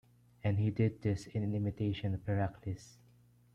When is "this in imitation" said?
1.03-2.15